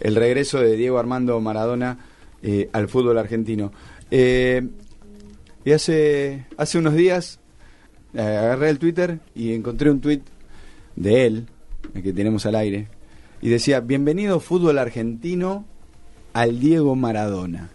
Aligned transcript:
el 0.00 0.16
regreso 0.16 0.60
de 0.60 0.76
Diego 0.76 0.98
Armando 0.98 1.40
Maradona 1.40 1.98
eh, 2.42 2.68
al 2.72 2.88
fútbol 2.88 3.18
argentino. 3.18 3.72
Eh, 4.10 4.66
y 5.64 5.72
hace, 5.72 6.46
hace 6.56 6.78
unos 6.78 6.94
días 6.94 7.38
eh, 8.14 8.20
agarré 8.20 8.70
el 8.70 8.78
Twitter 8.78 9.20
y 9.34 9.54
encontré 9.54 9.90
un 9.90 10.00
tweet 10.00 10.22
de 10.96 11.26
él, 11.26 11.46
el 11.94 12.02
que 12.02 12.12
tenemos 12.12 12.46
al 12.46 12.54
aire, 12.56 12.88
y 13.42 13.48
decía, 13.48 13.80
bienvenido 13.80 14.40
fútbol 14.40 14.78
argentino 14.78 15.66
al 16.32 16.58
Diego 16.60 16.96
Maradona. 16.96 17.70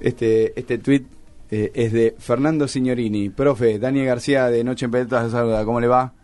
Este, 0.00 0.58
este 0.58 0.78
tweet 0.78 1.04
es 1.50 1.92
de 1.92 2.16
Fernando 2.18 2.66
Signorini. 2.66 3.28
Profe, 3.28 3.78
Daniel 3.78 4.06
García 4.06 4.46
de 4.46 4.64
Noche 4.64 4.86
en 4.86 4.90
Pelotas, 4.90 5.32
¿cómo 5.64 5.80
le 5.80 5.86
va? 5.86 6.14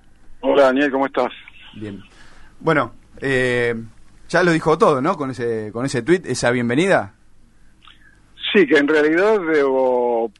Hola 0.40 0.64
Daniel, 0.64 0.90
¿cómo 0.90 1.06
estás? 1.06 1.30
Bien. 1.74 2.00
Bueno, 2.60 2.92
eh, 3.20 3.74
ya 4.28 4.42
lo 4.42 4.52
dijo 4.52 4.78
todo, 4.78 5.00
¿no? 5.00 5.16
Con 5.16 5.30
ese, 5.30 5.70
con 5.72 5.86
ese 5.86 6.02
tweet, 6.02 6.22
esa 6.26 6.50
bienvenida. 6.50 7.14
Sí, 8.52 8.66
que 8.66 8.78
en 8.78 8.88
realidad, 8.88 9.38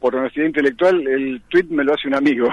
por 0.01 0.17
honestidad 0.17 0.47
intelectual, 0.47 1.07
el 1.07 1.43
tweet 1.49 1.67
me 1.71 1.85
lo 1.85 1.95
hace 1.95 2.09
un 2.09 2.15
amigo. 2.15 2.49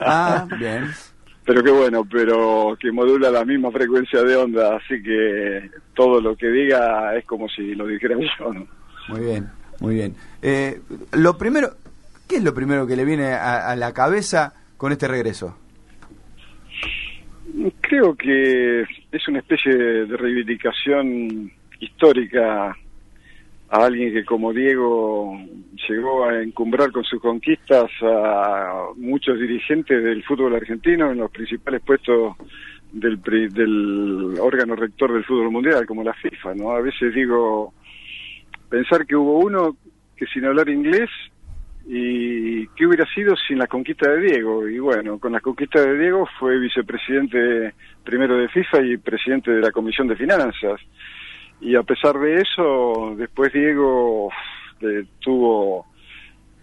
Ah, 0.00 0.46
bien. 0.58 0.90
pero 1.44 1.62
qué 1.62 1.70
bueno, 1.70 2.04
pero 2.04 2.76
que 2.78 2.92
modula 2.92 3.30
la 3.30 3.44
misma 3.44 3.70
frecuencia 3.70 4.22
de 4.22 4.36
onda, 4.36 4.76
así 4.76 5.02
que 5.02 5.70
todo 5.94 6.20
lo 6.20 6.36
que 6.36 6.48
diga 6.48 7.16
es 7.16 7.24
como 7.24 7.48
si 7.48 7.74
lo 7.74 7.86
dijera 7.86 8.16
yo, 8.38 8.52
¿no? 8.52 8.66
Muy 9.08 9.20
bien, 9.20 9.48
muy 9.80 9.94
bien. 9.94 10.14
Eh, 10.42 10.82
lo 11.12 11.38
primero, 11.38 11.70
¿qué 12.28 12.36
es 12.36 12.44
lo 12.44 12.52
primero 12.52 12.86
que 12.86 12.96
le 12.96 13.06
viene 13.06 13.32
a 13.32 13.74
la 13.76 13.94
cabeza 13.94 14.52
con 14.76 14.92
este 14.92 15.08
regreso? 15.08 15.56
Creo 17.80 18.14
que 18.14 18.82
es 18.82 19.28
una 19.28 19.40
especie 19.40 19.74
de 19.74 20.16
reivindicación 20.16 21.50
histórica 21.80 22.76
a 23.70 23.84
alguien 23.84 24.12
que 24.12 24.24
como 24.24 24.52
Diego 24.52 25.38
llegó 25.88 26.24
a 26.24 26.42
encumbrar 26.42 26.92
con 26.92 27.04
sus 27.04 27.20
conquistas 27.20 27.90
a 28.02 28.86
muchos 28.96 29.38
dirigentes 29.38 30.02
del 30.02 30.22
fútbol 30.24 30.54
argentino 30.54 31.10
en 31.10 31.18
los 31.18 31.30
principales 31.30 31.82
puestos 31.82 32.36
del, 32.92 33.20
del 33.22 34.34
órgano 34.40 34.76
rector 34.76 35.12
del 35.12 35.24
fútbol 35.24 35.50
mundial, 35.50 35.84
como 35.86 36.04
la 36.04 36.14
FIFA. 36.14 36.54
¿no? 36.54 36.70
A 36.70 36.80
veces 36.80 37.12
digo, 37.12 37.74
pensar 38.68 39.06
que 39.06 39.16
hubo 39.16 39.40
uno 39.40 39.76
que 40.16 40.26
sin 40.26 40.44
hablar 40.44 40.68
inglés 40.68 41.10
y 41.90 42.66
qué 42.68 42.86
hubiera 42.86 43.06
sido 43.14 43.34
sin 43.34 43.58
la 43.58 43.66
conquista 43.66 44.10
de 44.10 44.20
Diego. 44.20 44.68
Y 44.68 44.78
bueno, 44.78 45.18
con 45.18 45.32
la 45.32 45.40
conquista 45.40 45.80
de 45.80 45.98
Diego 45.98 46.28
fue 46.38 46.58
vicepresidente 46.58 47.72
primero 48.04 48.36
de 48.36 48.48
FIFA 48.50 48.82
y 48.82 48.96
presidente 48.98 49.50
de 49.50 49.62
la 49.62 49.72
Comisión 49.72 50.06
de 50.06 50.16
Finanzas. 50.16 50.80
Y 51.62 51.74
a 51.74 51.82
pesar 51.82 52.18
de 52.18 52.42
eso, 52.42 53.14
después 53.16 53.54
Diego 53.54 54.30
estuvo 54.80 55.86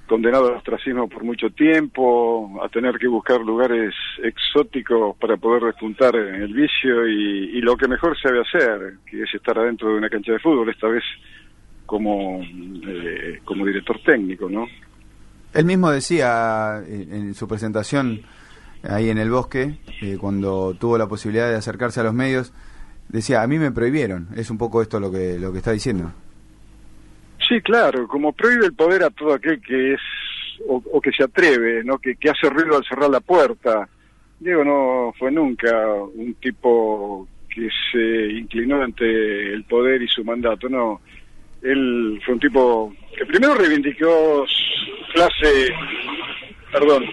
condenado 0.05 0.49
al 0.49 0.57
ostracismo 0.57 1.09
por 1.09 1.23
mucho 1.23 1.49
tiempo, 1.49 2.61
a 2.63 2.69
tener 2.69 2.99
que 2.99 3.07
buscar 3.07 3.41
lugares 3.41 3.95
exóticos 4.21 5.17
para 5.17 5.37
poder 5.37 5.63
repuntar 5.63 6.15
en 6.15 6.35
el 6.43 6.53
vicio 6.53 7.07
y, 7.07 7.59
lo 7.61 7.75
que 7.75 7.87
mejor 7.87 8.15
sabe 8.19 8.41
hacer, 8.41 8.97
que 9.09 9.23
es 9.23 9.33
estar 9.33 9.57
adentro 9.57 9.89
de 9.89 9.97
una 9.97 10.09
cancha 10.09 10.33
de 10.33 10.39
fútbol, 10.39 10.69
esta 10.69 10.87
vez 10.87 11.03
como, 11.87 12.39
eh, 12.43 13.39
como 13.43 13.65
director 13.65 13.99
técnico, 14.03 14.47
¿no? 14.47 14.67
Él 15.55 15.65
mismo 15.65 15.89
decía 15.89 16.83
eh, 16.85 17.07
en, 17.09 17.33
su 17.33 17.47
presentación 17.47 18.21
ahí 18.83 19.09
en 19.09 19.17
el 19.17 19.31
bosque, 19.31 19.79
eh, 20.01 20.17
cuando 20.19 20.75
tuvo 20.77 20.97
la 20.97 21.07
posibilidad 21.07 21.49
de 21.49 21.55
acercarse 21.55 22.01
a 22.01 22.03
los 22.03 22.13
medios, 22.13 22.53
decía, 23.07 23.41
a 23.41 23.47
mí 23.47 23.57
me 23.57 23.71
prohibieron. 23.71 24.27
Es 24.35 24.49
un 24.49 24.57
poco 24.57 24.81
esto 24.81 24.99
lo 24.99 25.11
que, 25.11 25.39
lo 25.39 25.51
que 25.51 25.59
está 25.59 25.71
diciendo. 25.71 26.11
Sí, 27.47 27.61
claro, 27.61 28.07
como 28.07 28.33
prohíbe 28.33 28.65
el 28.65 28.73
poder 28.73 29.03
a 29.03 29.09
todo 29.09 29.33
aquel 29.33 29.61
que 29.61 29.93
es 29.93 30.01
o, 30.67 31.01
que 31.01 31.11
se 31.11 31.23
atreve, 31.23 31.83
¿no? 31.83 31.97
Que, 31.99 32.15
que 32.15 32.29
hace 32.29 32.49
ruido 32.49 32.77
al 32.77 32.85
cerrar 32.85 33.09
la 33.09 33.19
puerta. 33.19 33.87
Diego 34.39 34.63
no 34.63 35.13
fue 35.17 35.31
nunca 35.31 35.69
un 36.13 36.33
tipo 36.35 37.27
que 37.49 37.69
se 37.91 38.33
inclinó 38.39 38.81
ante 38.81 39.53
el 39.53 39.63
poder 39.63 40.01
y 40.01 40.07
su 40.07 40.23
mandato, 40.23 40.67
no. 40.67 41.01
Él 41.65 42.21
fue 42.23 42.35
un 42.35 42.39
tipo 42.39 42.93
que 43.17 43.25
primero 43.25 43.55
reivindicó 43.55 44.45
clase, 45.13 45.73
perdón, 46.71 47.03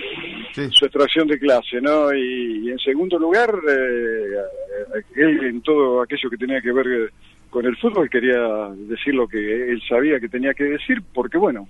su 0.71 0.85
extracción 0.85 1.27
de 1.29 1.39
clase, 1.39 1.81
¿no? 1.81 2.13
Y, 2.13 2.71
en 2.71 2.79
segundo 2.79 3.19
lugar, 3.19 3.55
eh, 3.69 5.03
él 5.17 5.45
en 5.45 5.63
todo 5.63 6.03
aquello 6.03 6.29
que 6.29 6.37
tenía 6.37 6.61
que 6.61 6.73
ver 6.73 7.13
con 7.49 7.65
el 7.67 7.77
fútbol 7.77 8.09
quería 8.09 8.69
decir 8.89 9.15
lo 9.15 9.29
que 9.29 9.71
él 9.71 9.81
sabía 9.89 10.19
que 10.21 10.29
tenía 10.29 10.55
que 10.55 10.65
decir, 10.65 11.03
porque 11.15 11.39
bueno, 11.39 11.69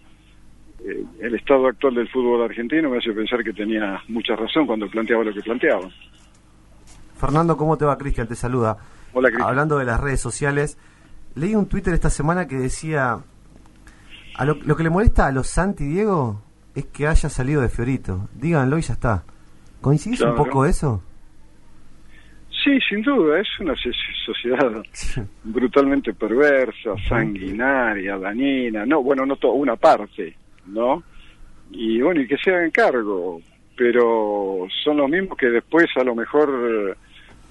eh, 0.84 1.04
el 1.20 1.34
estado 1.34 1.66
actual 1.68 1.94
del 1.94 2.08
fútbol 2.08 2.42
argentino 2.42 2.90
me 2.90 2.98
hace 2.98 3.12
pensar 3.12 3.42
que 3.44 3.52
tenía 3.52 4.00
mucha 4.08 4.34
razón 4.34 4.66
cuando 4.66 4.88
planteaba 4.88 5.24
lo 5.24 5.32
que 5.32 5.40
planteaba. 5.40 5.88
Fernando, 7.16 7.56
¿cómo 7.56 7.76
te 7.76 7.84
va? 7.84 7.96
Cristian, 7.98 8.26
te 8.26 8.34
saluda. 8.34 8.76
Hola, 9.12 9.28
Cristian. 9.28 9.48
Hablando 9.48 9.78
de 9.78 9.84
las 9.84 10.00
redes 10.00 10.20
sociales, 10.20 10.78
leí 11.34 11.54
un 11.54 11.66
Twitter 11.66 11.94
esta 11.94 12.10
semana 12.10 12.46
que 12.46 12.56
decía 12.56 13.18
a 14.34 14.44
lo, 14.44 14.76
que 14.76 14.82
le 14.82 14.90
molesta 14.90 15.26
a 15.26 15.32
los 15.32 15.46
Santi 15.46 15.84
Diego 15.84 16.42
es 16.74 16.86
que 16.86 17.06
haya 17.06 17.28
salido 17.28 17.60
de 17.60 17.68
Fiorito. 17.68 18.28
Díganlo 18.34 18.78
y 18.78 18.82
ya 18.82 18.94
está. 18.94 19.24
¿Coincidís 19.80 20.22
un 20.22 20.34
poco 20.34 20.64
eso? 20.64 21.02
Sí, 22.64 22.78
sin 22.88 23.02
duda, 23.02 23.40
es 23.40 23.48
una 23.58 23.74
sociedad 24.24 24.70
brutalmente 25.44 26.14
perversa, 26.14 26.94
sanguinaria, 27.08 28.16
dañina, 28.16 28.86
no, 28.86 29.02
bueno, 29.02 29.26
no 29.26 29.34
todo, 29.34 29.54
una 29.54 29.74
parte, 29.74 30.36
¿no? 30.66 31.02
Y 31.72 32.00
bueno, 32.00 32.20
y 32.20 32.28
que 32.28 32.36
se 32.36 32.54
hagan 32.54 32.70
cargo, 32.70 33.40
pero 33.76 34.66
son 34.84 34.98
los 34.98 35.10
mismos 35.10 35.36
que 35.36 35.48
después 35.48 35.86
a 35.96 36.04
lo 36.04 36.14
mejor 36.14 36.96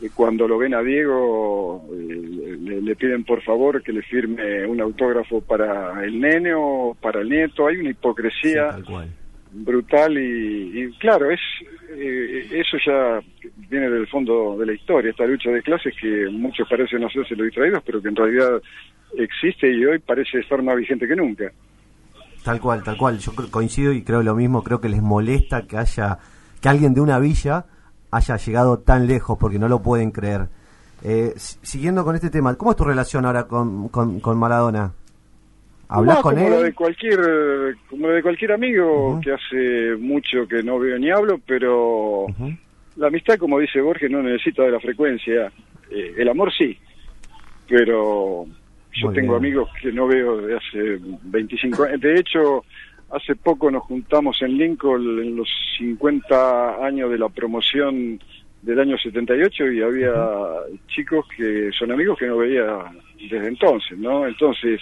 cuando 0.09 0.47
lo 0.47 0.57
ven 0.57 0.73
a 0.73 0.81
Diego 0.81 1.85
eh, 1.91 2.57
le, 2.59 2.95
piden 2.95 3.23
por 3.23 3.41
favor 3.43 3.83
que 3.83 3.93
le 3.93 4.01
firme 4.01 4.65
un 4.65 4.81
autógrafo 4.81 5.41
para 5.41 6.03
el 6.03 6.19
nene 6.19 6.53
o 6.55 6.97
para 6.99 7.21
el 7.21 7.29
nieto. 7.29 7.67
Hay 7.67 7.77
una 7.77 7.91
hipocresía 7.91 8.77
brutal 9.51 10.17
y, 10.17 10.91
claro, 10.99 11.29
es 11.29 11.39
eh, 11.89 12.47
eso 12.51 12.77
ya 12.85 13.19
viene 13.69 13.89
del 13.89 14.07
fondo 14.07 14.57
de 14.57 14.65
la 14.65 14.73
historia, 14.73 15.11
esta 15.11 15.25
lucha 15.25 15.51
de 15.51 15.61
clases 15.61 15.93
que 15.99 16.29
muchos 16.29 16.67
parecen 16.67 17.03
hacerse 17.03 17.35
los 17.35 17.45
distraídos, 17.45 17.83
pero 17.85 18.01
que 18.01 18.07
en 18.07 18.15
realidad 18.15 18.61
existe 19.17 19.71
y 19.71 19.85
hoy 19.85 19.99
parece 19.99 20.39
estar 20.39 20.61
más 20.63 20.77
vigente 20.77 21.07
que 21.07 21.15
nunca. 21.15 21.51
Tal 22.43 22.59
cual, 22.59 22.81
tal 22.83 22.97
cual. 22.97 23.19
Yo 23.19 23.33
coincido 23.51 23.93
y 23.93 24.03
creo 24.03 24.23
lo 24.23 24.35
mismo. 24.35 24.63
Creo 24.63 24.81
que 24.81 24.89
les 24.89 25.01
molesta 25.01 25.67
que 25.67 25.77
haya 25.77 26.17
que 26.59 26.69
alguien 26.69 26.93
de 26.93 27.01
una 27.01 27.19
villa 27.19 27.65
haya 28.11 28.37
llegado 28.37 28.79
tan 28.79 29.07
lejos 29.07 29.37
porque 29.39 29.57
no 29.57 29.67
lo 29.67 29.81
pueden 29.81 30.11
creer. 30.11 30.47
Eh, 31.03 31.33
siguiendo 31.35 32.03
con 32.03 32.15
este 32.15 32.29
tema, 32.29 32.55
¿cómo 32.55 32.71
es 32.71 32.77
tu 32.77 32.83
relación 32.83 33.25
ahora 33.25 33.47
con, 33.47 33.89
con, 33.89 34.37
Maradona? 34.37 34.91
¿Hablas 35.87 36.19
con 36.19 36.35
como 36.35 36.47
él? 36.47 36.63
de 36.63 36.73
cualquier, 36.73 37.75
como 37.89 38.07
de 38.09 38.21
cualquier 38.21 38.51
amigo 38.51 39.19
que 39.23 39.33
hace 39.33 39.95
mucho 39.97 40.47
que 40.47 40.61
no 40.61 40.79
veo 40.79 40.97
ni 40.99 41.09
hablo, 41.09 41.39
pero 41.45 42.27
la 42.97 43.07
amistad, 43.07 43.37
como 43.37 43.59
dice 43.59 43.81
Borges, 43.81 44.11
no 44.11 44.21
necesita 44.21 44.63
de 44.63 44.71
la 44.71 44.79
frecuencia. 44.79 45.51
Eh, 45.89 46.13
el 46.17 46.29
amor 46.29 46.53
sí, 46.53 46.77
pero 47.67 48.45
yo 48.93 49.11
tengo 49.11 49.35
amigos 49.35 49.69
que 49.81 49.91
no 49.91 50.07
veo 50.07 50.37
desde 50.37 50.57
hace 50.57 50.99
25 51.23 51.83
años. 51.83 52.01
De 52.01 52.19
hecho, 52.19 52.63
Hace 53.11 53.35
poco 53.35 53.69
nos 53.69 53.83
juntamos 53.83 54.41
en 54.41 54.57
Lincoln 54.57 55.19
en 55.19 55.35
los 55.35 55.49
50 55.77 56.85
años 56.85 57.11
de 57.11 57.17
la 57.17 57.29
promoción 57.29 58.19
del 58.61 58.79
año 58.79 58.97
78 58.97 59.71
y 59.71 59.81
había 59.81 60.13
chicos 60.87 61.25
que 61.35 61.71
son 61.77 61.91
amigos 61.91 62.17
que 62.17 62.27
no 62.27 62.37
veía 62.37 62.65
desde 63.29 63.47
entonces, 63.47 63.97
¿no? 63.97 64.27
Entonces, 64.27 64.79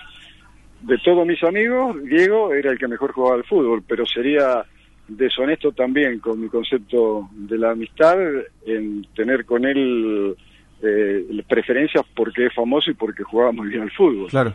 de 0.82 0.98
todos 1.00 1.26
mis 1.26 1.42
amigos, 1.44 1.96
Diego 2.04 2.54
era 2.54 2.72
el 2.72 2.78
que 2.78 2.88
mejor 2.88 3.14
jugaba 3.14 3.36
al 3.36 3.46
fútbol, 3.46 3.84
pero 3.88 4.06
sería 4.06 4.64
deshonesto 5.08 5.72
también 5.72 6.20
con 6.20 6.40
mi 6.40 6.50
concepto 6.50 7.30
de 7.34 7.58
la 7.58 7.72
amistad 7.72 8.18
en 8.66 9.08
tener 9.16 9.46
con 9.46 9.66
él 9.66 10.36
eh, 10.82 11.44
preferencias 11.48 12.06
porque 12.16 12.46
es 12.46 12.54
famoso 12.54 12.92
y 12.92 12.94
porque 12.94 13.24
jugaba 13.24 13.52
muy 13.52 13.70
bien 13.70 13.82
al 13.82 13.92
fútbol. 13.92 14.30
Claro. 14.30 14.54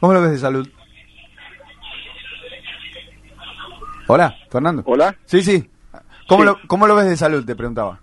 ¿Cómo 0.00 0.12
lo 0.12 0.22
ves 0.22 0.32
de 0.32 0.38
salud? 0.38 0.68
Hola, 4.06 4.34
Fernando. 4.50 4.82
Hola. 4.86 5.14
Sí, 5.24 5.42
sí. 5.42 5.64
¿Cómo, 6.28 6.44
Lo, 6.44 6.58
¿Cómo 6.66 6.86
lo 6.86 6.96
ves 6.96 7.06
de 7.06 7.16
salud? 7.16 7.44
Te 7.44 7.54
preguntaba. 7.54 8.00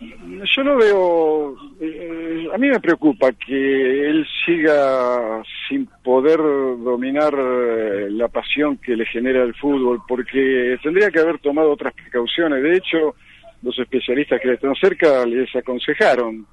Yo 0.00 0.62
lo 0.62 0.76
veo, 0.76 1.56
eh, 1.80 2.48
a 2.52 2.58
mí 2.58 2.68
me 2.68 2.80
preocupa 2.80 3.32
que 3.32 4.08
él 4.08 4.26
siga 4.44 5.42
sin 5.68 5.86
poder 6.04 6.38
dominar 6.38 7.32
eh, 7.34 8.08
la 8.10 8.28
pasión 8.28 8.76
que 8.76 8.96
le 8.96 9.06
genera 9.06 9.42
el 9.42 9.54
fútbol, 9.54 10.02
porque 10.06 10.78
tendría 10.82 11.10
que 11.10 11.20
haber 11.20 11.38
tomado 11.38 11.72
otras 11.72 11.94
precauciones. 11.94 12.62
De 12.62 12.76
hecho, 12.76 13.14
los 13.62 13.78
especialistas 13.78 14.40
que 14.40 14.48
le 14.48 14.54
están 14.54 14.74
cerca 14.74 15.24
les 15.24 15.54
aconsejaron 15.56 16.46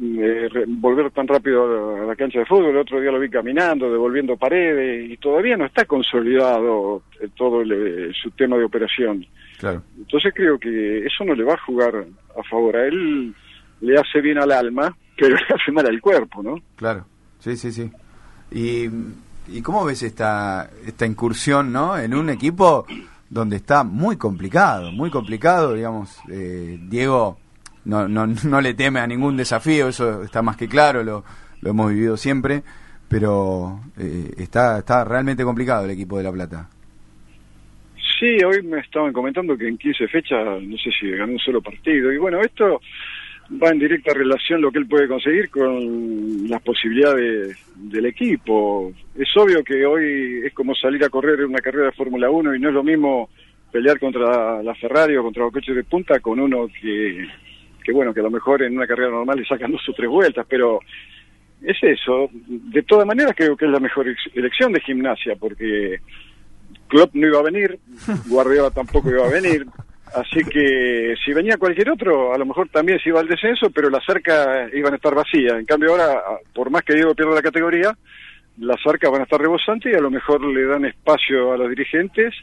eh, 0.00 0.48
volver 0.66 1.10
tan 1.10 1.28
rápido 1.28 2.02
a 2.02 2.06
la, 2.06 2.16
cancha 2.16 2.40
de 2.40 2.46
fútbol. 2.46 2.70
El 2.70 2.78
otro 2.78 3.00
día 3.00 3.10
lo 3.10 3.20
vi 3.20 3.28
caminando, 3.28 3.90
devolviendo 3.90 4.36
paredes 4.36 5.10
y 5.10 5.16
todavía 5.16 5.56
no 5.56 5.66
está 5.66 5.84
consolidado 5.84 7.02
eh, 7.20 7.28
todo 7.36 7.62
su 8.12 8.30
tema 8.32 8.56
de 8.56 8.64
operación. 8.64 9.26
Claro. 9.58 9.82
Entonces 9.96 10.32
creo 10.34 10.58
que 10.58 11.06
eso 11.06 11.24
no 11.24 11.34
le 11.34 11.44
va 11.44 11.54
a 11.54 11.64
jugar 11.64 12.04
a 12.38 12.42
favor. 12.44 12.76
A 12.76 12.86
él 12.86 13.34
le 13.80 13.98
hace 13.98 14.20
bien 14.20 14.38
al 14.38 14.52
alma, 14.52 14.96
pero 15.16 15.36
le 15.36 15.54
hace 15.54 15.72
mal 15.72 15.86
al 15.86 16.00
cuerpo, 16.00 16.42
¿no? 16.42 16.56
Claro, 16.76 17.04
sí, 17.38 17.56
sí, 17.56 17.72
sí. 17.72 17.90
¿Y, 18.50 18.88
y 19.48 19.62
cómo 19.62 19.84
ves 19.84 20.02
esta, 20.02 20.70
esta 20.86 21.06
incursión, 21.06 21.72
¿no? 21.72 21.98
En 21.98 22.14
un 22.14 22.30
equipo 22.30 22.86
donde 23.28 23.56
está 23.56 23.82
muy 23.82 24.16
complicado, 24.16 24.92
muy 24.92 25.10
complicado, 25.10 25.74
digamos, 25.74 26.18
eh, 26.30 26.78
Diego 26.82 27.38
no, 27.84 28.08
no, 28.08 28.26
no 28.44 28.60
le 28.60 28.74
teme 28.74 29.00
a 29.00 29.06
ningún 29.06 29.36
desafío, 29.36 29.88
eso 29.88 30.22
está 30.22 30.42
más 30.42 30.56
que 30.56 30.68
claro, 30.68 31.02
lo, 31.02 31.24
lo 31.60 31.70
hemos 31.70 31.90
vivido 31.90 32.16
siempre, 32.16 32.62
pero 33.08 33.80
eh, 33.98 34.30
está, 34.38 34.78
está 34.78 35.04
realmente 35.04 35.44
complicado 35.44 35.84
el 35.84 35.90
equipo 35.90 36.18
de 36.18 36.24
La 36.24 36.32
Plata. 36.32 36.68
Sí, 38.18 38.42
hoy 38.44 38.62
me 38.62 38.80
estaban 38.80 39.12
comentando 39.12 39.56
que 39.56 39.66
en 39.66 39.76
15 39.76 40.06
fechas, 40.08 40.62
no 40.62 40.76
sé 40.78 40.90
si 40.98 41.10
ganó 41.10 41.32
un 41.32 41.38
solo 41.38 41.60
partido, 41.60 42.12
y 42.12 42.18
bueno, 42.18 42.40
esto 42.40 42.80
va 43.62 43.70
en 43.70 43.78
directa 43.78 44.14
relación 44.14 44.60
lo 44.60 44.70
que 44.70 44.78
él 44.78 44.86
puede 44.86 45.08
conseguir 45.08 45.50
con 45.50 46.48
las 46.48 46.62
posibilidades 46.62 47.58
del 47.74 48.06
equipo. 48.06 48.92
Es 49.16 49.36
obvio 49.36 49.62
que 49.64 49.84
hoy 49.84 50.42
es 50.44 50.54
como 50.54 50.74
salir 50.74 51.04
a 51.04 51.08
correr 51.08 51.44
una 51.44 51.58
carrera 51.58 51.86
de 51.86 51.92
Fórmula 51.92 52.30
1 52.30 52.54
y 52.54 52.60
no 52.60 52.68
es 52.68 52.74
lo 52.74 52.84
mismo 52.84 53.28
pelear 53.70 53.98
contra 53.98 54.62
la 54.62 54.74
Ferrari 54.74 55.16
o 55.16 55.22
contra 55.22 55.44
los 55.44 55.52
coches 55.52 55.74
de 55.74 55.84
punta 55.84 56.20
con 56.20 56.38
uno 56.38 56.68
que, 56.80 57.26
que 57.82 57.92
bueno, 57.92 58.12
que 58.12 58.20
a 58.20 58.24
lo 58.24 58.30
mejor 58.30 58.62
en 58.62 58.76
una 58.76 58.86
carrera 58.86 59.10
normal 59.10 59.38
le 59.38 59.46
sacan 59.46 59.72
dos 59.72 59.88
o 59.88 59.92
tres 59.92 60.08
vueltas, 60.08 60.46
pero 60.48 60.80
es 61.62 61.76
eso. 61.82 62.28
De 62.32 62.82
todas 62.82 63.06
maneras 63.06 63.34
creo 63.36 63.56
que 63.56 63.66
es 63.66 63.70
la 63.70 63.80
mejor 63.80 64.06
elección 64.34 64.72
de 64.72 64.80
gimnasia 64.80 65.36
porque 65.36 66.00
Klopp 66.88 67.14
no 67.14 67.26
iba 67.26 67.38
a 67.38 67.42
venir, 67.42 67.78
Guardiola 68.28 68.70
tampoco 68.70 69.10
iba 69.10 69.26
a 69.26 69.30
venir, 69.30 69.66
Así 70.14 70.44
que 70.44 71.14
si 71.24 71.32
venía 71.32 71.56
cualquier 71.56 71.90
otro, 71.90 72.34
a 72.34 72.38
lo 72.38 72.44
mejor 72.44 72.68
también 72.68 72.98
se 73.00 73.08
iba 73.08 73.20
al 73.20 73.28
descenso, 73.28 73.70
pero 73.70 73.88
las 73.88 74.06
arcas 74.08 74.70
iban 74.74 74.92
a 74.92 74.96
estar 74.96 75.14
vacías. 75.14 75.54
En 75.54 75.64
cambio 75.64 75.90
ahora, 75.92 76.22
por 76.54 76.70
más 76.70 76.82
que 76.82 76.94
Diego 76.94 77.14
pierda 77.14 77.34
la 77.34 77.42
categoría, 77.42 77.96
las 78.58 78.76
arcas 78.86 79.10
van 79.10 79.22
a 79.22 79.24
estar 79.24 79.40
rebosantes 79.40 79.90
y 79.90 79.96
a 79.96 80.00
lo 80.00 80.10
mejor 80.10 80.44
le 80.44 80.66
dan 80.66 80.84
espacio 80.84 81.52
a 81.52 81.56
los 81.56 81.70
dirigentes 81.70 82.34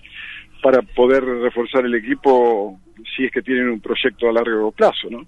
para 0.61 0.81
poder 0.81 1.23
reforzar 1.23 1.85
el 1.85 1.95
equipo 1.95 2.79
si 3.15 3.25
es 3.25 3.31
que 3.31 3.41
tienen 3.41 3.69
un 3.69 3.79
proyecto 3.79 4.29
a 4.29 4.33
largo 4.33 4.71
plazo, 4.71 5.09
¿no? 5.09 5.25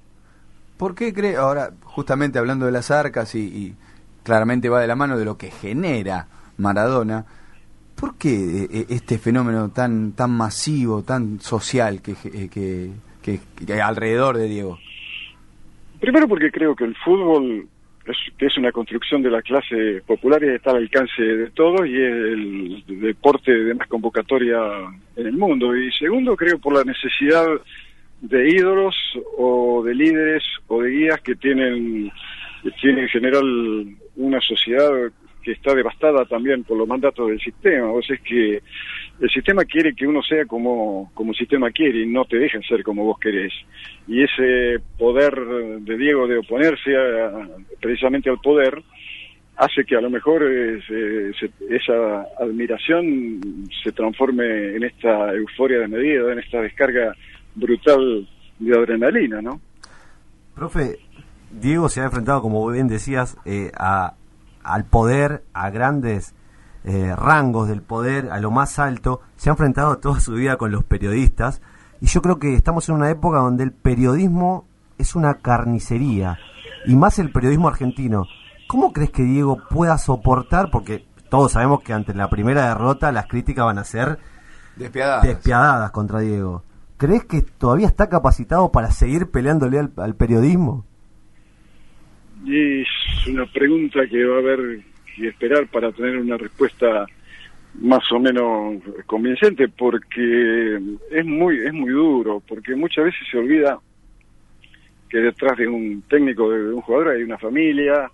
¿Por 0.78 0.96
qué 0.96 1.14
cree, 1.14 1.36
ahora 1.36 1.72
justamente 1.84 2.40
hablando 2.40 2.66
de 2.66 2.72
las 2.72 2.92
arcas 2.92 3.36
y, 3.36 3.40
y 3.40 3.76
claramente 4.24 4.70
va 4.70 4.82
de 4.82 4.88
la 4.88 4.96
mano 4.96 5.18
de 5.18 5.26
lo 5.26 5.38
que 5.38 5.52
genera 5.52 6.28
Maradona, 6.58 7.26
¿Por 8.02 8.18
qué 8.18 8.30
eh, 8.34 8.68
eh, 8.72 8.86
este 8.90 9.20
fenómeno 9.20 9.70
tan 9.70 10.14
tan 10.14 10.32
masivo, 10.32 11.04
tan 11.04 11.40
social 11.40 12.02
que, 12.02 12.14
eh, 12.34 12.50
que, 12.50 12.90
que, 13.22 13.80
alrededor 13.80 14.38
de 14.38 14.48
Diego? 14.48 14.80
Primero 16.00 16.28
porque 16.28 16.50
creo 16.50 16.76
que 16.76 16.86
el 16.86 16.96
fútbol 16.96 17.68
que 18.38 18.46
es 18.48 18.58
una 18.58 18.72
construcción 18.72 19.22
de 19.22 19.30
la 19.30 19.42
clase 19.42 20.02
popular 20.06 20.44
y 20.44 20.50
está 20.50 20.72
al 20.72 20.78
alcance 20.78 21.22
de 21.22 21.50
todos 21.52 21.86
y 21.88 21.96
es 21.96 22.12
el 22.12 22.84
deporte 22.88 23.52
de 23.52 23.74
más 23.76 23.88
convocatoria 23.88 24.58
en 25.16 25.28
el 25.28 25.38
mundo. 25.38 25.76
Y 25.76 25.92
segundo, 25.92 26.36
creo 26.36 26.58
por 26.60 26.74
la 26.74 26.84
necesidad 26.84 27.46
de 28.22 28.50
ídolos 28.50 28.96
o 29.38 29.84
de 29.84 29.96
líderes 29.96 30.44
o 30.68 30.82
de 30.82 30.90
guías 30.90 31.22
que 31.22 31.36
tienen, 31.36 32.12
que 32.64 32.72
tienen 32.72 33.04
en 33.04 33.10
general 33.10 33.88
una 34.16 34.42
sociedad 34.42 34.92
que 35.42 35.52
está 35.52 35.74
devastada 35.74 36.26
también 36.26 36.64
por 36.64 36.78
los 36.78 36.88
mandatos 36.88 37.28
del 37.28 37.40
sistema. 37.40 37.92
O 37.92 38.02
sea, 38.02 38.16
es 38.16 38.22
que 38.22 38.62
el 39.20 39.30
sistema 39.30 39.66
quiere 39.66 39.94
que 39.94 40.08
uno 40.08 40.22
sea 40.22 40.46
como, 40.46 41.12
como 41.14 41.32
el 41.32 41.38
sistema 41.38 41.72
quiere 41.72 42.02
y 42.02 42.08
no 42.08 42.26
te 42.26 42.38
dejen 42.38 42.62
ser 42.64 42.84
como 42.84 43.06
vos 43.06 43.20
querés. 43.20 43.54
Y 44.08 44.24
ese 44.24 44.80
poder 44.98 45.34
de 45.82 45.98
Diego 45.98 46.28
de 46.28 46.40
oponerse 46.40 46.92
precisamente 47.80 48.30
al 48.30 48.40
poder 48.40 48.82
hace 49.58 49.84
que 49.86 49.96
a 49.96 50.02
lo 50.02 50.10
mejor 50.10 50.44
esa 50.44 52.26
admiración 52.40 53.42
se 53.84 53.92
transforme 53.92 54.76
en 54.76 54.84
esta 54.84 55.34
euforia 55.34 55.80
de 55.80 55.88
medida, 55.88 56.32
en 56.32 56.40
esta 56.40 56.62
descarga 56.62 57.16
brutal 57.54 58.28
de 58.60 58.78
adrenalina, 58.78 59.42
¿no? 59.42 59.62
Profe, 60.56 60.98
Diego 61.52 61.90
se 61.90 62.02
ha 62.02 62.06
enfrentado, 62.06 62.42
como 62.42 62.68
bien 62.70 62.88
decías, 62.88 63.38
eh, 63.46 63.72
a, 63.78 64.16
al 64.64 64.86
poder, 64.86 65.44
a 65.54 65.70
grandes 65.70 66.34
eh, 66.84 67.16
rangos 67.16 67.68
del 67.68 67.82
poder, 67.82 68.30
a 68.32 68.40
lo 68.40 68.52
más 68.52 68.80
alto, 68.80 69.22
se 69.36 69.50
ha 69.50 69.54
enfrentado 69.54 70.00
toda 70.00 70.20
su 70.20 70.34
vida 70.34 70.58
con 70.58 70.72
los 70.72 70.84
periodistas 70.84 71.62
y 72.00 72.08
yo 72.08 72.22
creo 72.22 72.40
que 72.40 72.56
estamos 72.56 72.90
en 72.90 72.96
una 72.96 73.10
época 73.10 73.38
donde 73.38 73.64
el 73.64 73.72
periodismo 73.72 74.66
es 74.98 75.16
una 75.16 75.36
carnicería 75.36 76.40
y 76.86 76.96
más 76.96 77.20
el 77.20 77.32
periodismo 77.32 77.68
argentino. 77.68 78.26
¿Cómo 78.68 78.94
crees 78.94 79.12
que 79.12 79.24
Diego 79.24 79.60
pueda 79.70 79.98
soportar? 79.98 80.72
Porque 80.72 81.06
todos 81.30 81.52
sabemos 81.52 81.82
que 81.82 81.94
ante 81.94 82.14
la 82.14 82.30
primera 82.30 82.68
derrota 82.68 83.12
las 83.12 83.28
críticas 83.28 83.66
van 83.66 83.78
a 83.78 83.84
ser 83.84 84.18
despiadadas, 84.76 85.24
despiadadas 85.24 85.92
contra 85.92 86.20
Diego. 86.20 86.64
¿Crees 86.98 87.26
que 87.26 87.42
todavía 87.42 87.88
está 87.88 88.10
capacitado 88.10 88.72
para 88.72 88.92
seguir 88.92 89.30
peleándole 89.30 89.90
al 89.98 90.16
periodismo? 90.16 90.86
Y 92.44 92.82
es 92.82 92.88
una 93.28 93.46
pregunta 93.46 94.08
que 94.08 94.26
va 94.26 94.36
a 94.36 94.40
haber 94.40 94.80
que 95.16 95.28
esperar 95.28 95.68
para 95.68 95.92
tener 95.92 96.18
una 96.18 96.38
respuesta 96.38 97.06
más 97.76 98.12
o 98.12 98.20
menos 98.20 98.82
convincente 99.06 99.70
porque 99.70 100.80
es 101.12 101.26
muy 101.26 101.58
es 101.66 101.74
muy 101.74 101.92
duro 101.92 102.42
porque 102.46 102.76
muchas 102.76 103.06
veces 103.06 103.22
se 103.32 103.38
olvida 103.38 103.80
que 105.10 105.20
detrás 105.20 105.58
de 105.58 105.68
un 105.68 106.02
técnico 106.10 106.50
de 106.50 106.74
un 106.74 106.82
jugador 106.82 107.16
hay 107.16 107.24
una 107.24 107.38
familia 107.38 108.12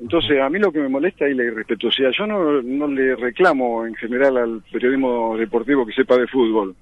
entonces 0.00 0.40
a 0.40 0.48
mí 0.48 0.58
lo 0.58 0.72
que 0.72 0.80
me 0.80 0.88
molesta 0.88 1.26
es 1.26 1.36
la 1.36 1.44
irrespetuosidad. 1.44 2.10
Yo 2.10 2.26
no, 2.26 2.62
no 2.62 2.86
le 2.88 3.16
reclamo 3.16 3.86
en 3.86 3.94
general 3.94 4.36
al 4.36 4.62
periodismo 4.72 5.36
deportivo 5.36 5.86
que 5.86 5.92
sepa 5.92 6.16
de 6.16 6.26
fútbol 6.26 6.74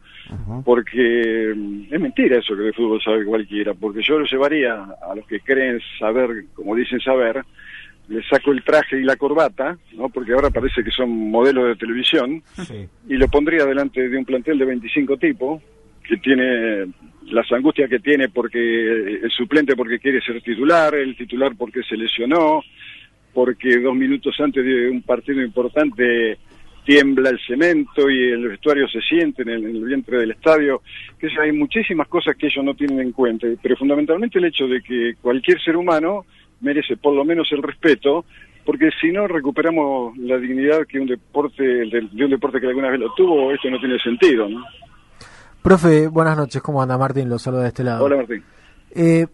porque 0.65 1.53
mm, 1.55 1.95
es 1.95 2.01
mentira 2.01 2.39
eso 2.39 2.57
que 2.57 2.63
de 2.63 2.73
fútbol 2.73 3.01
sabe 3.03 3.25
cualquiera, 3.25 3.75
porque 3.75 4.03
yo 4.03 4.19
lo 4.19 4.25
llevaría 4.25 4.75
a 4.75 5.15
los 5.15 5.27
que 5.27 5.41
creen 5.41 5.81
saber, 5.99 6.45
como 6.55 6.75
dicen 6.75 7.01
saber, 7.01 7.43
le 8.09 8.23
saco 8.25 8.53
el 8.53 8.63
traje 8.63 9.01
y 9.01 9.05
la 9.05 9.17
corbata, 9.17 9.77
¿no? 9.93 10.09
porque 10.09 10.33
ahora 10.33 10.51
parece 10.51 10.83
que 10.83 10.91
son 10.91 11.11
modelos 11.31 11.69
de 11.69 11.77
televisión, 11.77 12.43
y 13.09 13.15
lo 13.15 13.29
pondría 13.29 13.65
delante 13.65 14.09
de 14.09 14.17
un 14.19 14.25
plantel 14.25 14.59
de 14.59 14.65
25 14.65 15.17
tipos, 15.17 15.63
que 16.07 16.17
tiene 16.17 16.87
las 17.27 17.51
angustias 17.53 17.89
que 17.89 18.01
tiene 18.01 18.29
porque 18.29 18.59
el 18.59 19.31
suplente 19.31 19.77
porque 19.77 20.01
quiere 20.01 20.21
ser 20.21 20.43
titular, 20.43 20.95
el 20.95 21.17
titular 21.17 21.53
porque 21.57 21.83
se 21.85 21.97
lesionó, 21.97 22.63
porque 23.33 23.79
dos 23.79 23.95
minutos 23.95 24.35
antes 24.41 24.65
de 24.65 24.91
un 24.91 25.03
partido 25.03 25.43
importante 25.43 26.39
tiembla 26.85 27.31
el 27.31 27.39
cemento 27.47 28.11
y 28.11 28.33
el 28.33 28.49
vestuario 28.49 28.89
se 28.89 29.01
siente 29.01 29.43
en 29.43 29.51
el, 29.51 29.85
vientre 29.85 30.19
del 30.19 30.33
estadio, 30.33 30.83
que 31.19 31.29
hay 31.41 31.53
muchísimas 31.53 32.09
cosas 32.09 32.37
que 32.37 32.47
ellos 32.47 32.65
no 32.65 32.75
tienen 32.75 33.01
en 33.01 33.13
cuenta, 33.13 33.47
pero 33.63 33.77
fundamentalmente 33.77 34.39
el 34.39 34.47
hecho 34.47 34.67
de 34.67 34.83
que 34.83 35.15
cualquier 35.21 35.61
ser 35.63 35.77
humano 35.77 36.25
merece 36.61 36.97
por 36.97 37.15
lo 37.15 37.25
menos 37.25 37.49
el 37.53 37.63
respeto, 37.63 38.25
porque 38.65 38.91
si 39.01 39.13
no 39.13 39.27
recuperamos 39.27 40.17
la 40.19 40.39
dignidad 40.39 40.87
que 40.87 41.01
un 41.01 41.07
deporte 41.07 41.63
de, 41.63 42.25
un 42.25 42.31
deporte 42.31 42.61
que 42.61 42.67
alguna 42.67 42.91
vez 42.91 43.01
lo 43.01 43.13
tuvo, 43.15 43.53
esto 43.53 43.71
no 43.71 43.79
tiene 43.79 43.99
sentido, 43.99 44.49
¿no? 44.49 44.65
Profe, 45.63 46.09
buenas 46.09 46.37
noches, 46.37 46.61
¿cómo 46.61 46.83
anda 46.83 46.99
Martín? 46.99 47.29
Lo 47.29 47.39
saludo 47.39 47.63
de 47.63 47.69
este 47.69 47.85
lado. 47.85 48.05
Hola 48.05 48.17
Martín. 48.17 48.43
Eh, 48.95 49.27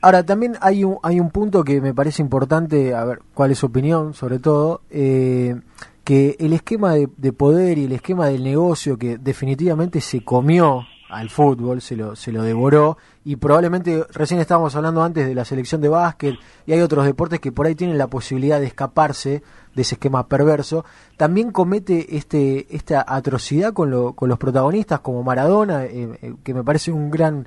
ahora, 0.00 0.24
también 0.24 0.56
hay 0.60 0.84
un, 0.84 0.98
hay 1.02 1.20
un 1.20 1.30
punto 1.30 1.64
que 1.64 1.80
me 1.80 1.94
parece 1.94 2.22
importante, 2.22 2.94
a 2.94 3.04
ver, 3.04 3.22
cuál 3.34 3.50
es 3.50 3.58
su 3.58 3.66
opinión, 3.66 4.14
sobre 4.14 4.38
todo. 4.38 4.82
Eh, 4.90 5.56
que 6.04 6.36
el 6.38 6.52
esquema 6.52 6.94
de, 6.94 7.32
poder 7.32 7.78
y 7.78 7.84
el 7.84 7.92
esquema 7.92 8.26
del 8.26 8.44
negocio 8.44 8.98
que 8.98 9.16
definitivamente 9.16 10.02
se 10.02 10.22
comió 10.22 10.82
al 11.08 11.30
fútbol, 11.30 11.80
se 11.80 11.96
lo, 11.96 12.14
se 12.14 12.30
lo 12.30 12.42
devoró 12.42 12.98
y 13.24 13.36
probablemente 13.36 14.04
recién 14.12 14.40
estábamos 14.40 14.76
hablando 14.76 15.02
antes 15.02 15.26
de 15.26 15.34
la 15.34 15.44
selección 15.44 15.80
de 15.80 15.88
básquet 15.88 16.34
y 16.66 16.72
hay 16.72 16.80
otros 16.80 17.06
deportes 17.06 17.40
que 17.40 17.52
por 17.52 17.66
ahí 17.66 17.74
tienen 17.74 17.96
la 17.96 18.08
posibilidad 18.08 18.60
de 18.60 18.66
escaparse 18.66 19.42
de 19.74 19.82
ese 19.82 19.94
esquema 19.94 20.28
perverso, 20.28 20.84
también 21.16 21.52
comete 21.52 22.16
este 22.16 22.74
esta 22.74 23.04
atrocidad 23.06 23.72
con, 23.72 23.90
lo, 23.90 24.12
con 24.12 24.28
los 24.28 24.38
protagonistas 24.38 25.00
como 25.00 25.22
Maradona, 25.22 25.84
eh, 25.84 26.18
eh, 26.20 26.34
que 26.42 26.52
me 26.52 26.64
parece 26.64 26.92
un 26.92 27.10
gran 27.10 27.46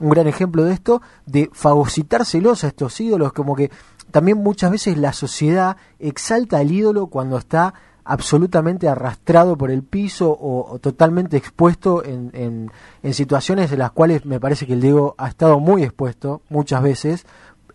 un 0.00 0.10
gran 0.10 0.26
ejemplo 0.26 0.64
de 0.64 0.74
esto, 0.74 1.02
de 1.26 1.50
fagocitárselos 1.52 2.64
a 2.64 2.68
estos 2.68 3.00
ídolos, 3.00 3.32
como 3.32 3.54
que 3.54 3.70
también 4.10 4.38
muchas 4.38 4.70
veces 4.70 4.98
la 4.98 5.12
sociedad 5.12 5.76
exalta 5.98 6.58
al 6.58 6.70
ídolo 6.70 7.06
cuando 7.06 7.38
está 7.38 7.74
absolutamente 8.04 8.88
arrastrado 8.88 9.56
por 9.56 9.70
el 9.70 9.82
piso 9.82 10.36
o, 10.38 10.78
totalmente 10.80 11.36
expuesto 11.36 12.04
en, 12.04 12.70
en, 13.02 13.14
situaciones 13.14 13.70
en 13.70 13.78
las 13.78 13.92
cuales 13.92 14.26
me 14.26 14.40
parece 14.40 14.66
que 14.66 14.72
el 14.72 14.80
Diego 14.80 15.14
ha 15.18 15.28
estado 15.28 15.60
muy 15.60 15.84
expuesto 15.84 16.42
muchas 16.48 16.82
veces 16.82 17.26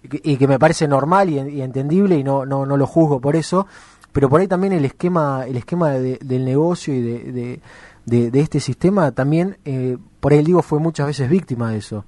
y 0.04 0.38
que 0.38 0.48
me 0.48 0.60
parece 0.60 0.88
normal 0.88 1.30
y, 1.30 1.62
entendible 1.62 2.18
y 2.18 2.24
no, 2.24 2.46
no, 2.46 2.66
no 2.66 2.78
lo 2.78 2.88
juzgo 2.88 3.20
por 3.20 3.36
eso, 3.36 3.68
pero 4.12 4.30
por 4.30 4.42
ahí 4.42 4.48
también 4.48 4.74
el 4.74 4.86
esquema, 4.86 5.46
el 5.48 5.58
esquema 5.58 5.92
del 5.92 6.46
negocio 6.46 6.94
y 6.94 7.02
de, 7.02 7.62
de, 8.06 8.40
este 8.40 8.60
sistema 8.60 9.12
también, 9.12 9.58
eh, 9.66 9.98
por 10.20 10.32
ahí 10.32 10.40
el 10.40 10.46
Diego 10.46 10.62
fue 10.62 10.80
muchas 10.80 11.08
veces 11.08 11.30
víctima 11.30 11.72
de 11.72 11.78
eso. 11.78 12.06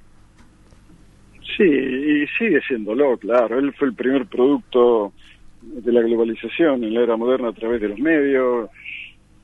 Sí, 1.58 1.64
y 1.64 2.26
sigue 2.38 2.62
siéndolo, 2.68 3.18
claro. 3.18 3.60
Él 3.60 3.74
fue 3.74 3.90
el 3.90 3.94
primer 3.94 4.26
producto 4.28 5.14
de 5.62 5.92
la 5.92 6.02
globalización 6.02 6.84
en 6.84 6.94
la 6.94 7.02
era 7.02 7.18
moderna 7.18 7.50
a 7.50 7.54
través 7.54 7.82
de 7.82 7.90
los 7.90 8.00
medios 8.00 8.70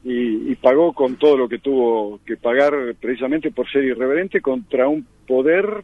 y, 0.04 0.52
y, 0.52 0.56
pagó 0.56 0.94
con 0.94 1.16
todo 1.16 1.36
lo 1.36 1.50
que 1.50 1.60
tuvo 1.60 2.20
que 2.26 2.38
pagar 2.38 2.74
precisamente 3.00 3.52
por 3.52 3.70
ser 3.70 3.84
irreverente 3.84 4.40
contra 4.40 4.88
un 4.88 5.06
poder 5.28 5.84